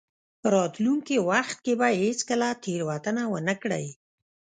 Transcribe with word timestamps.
راتلونکي 0.53 1.15
وخت 1.29 1.57
کې 1.65 1.73
به 1.79 1.87
هېڅکله 2.01 2.47
تېروتنه 2.63 3.23
ونه 3.31 3.55
کړئ. 3.61 3.85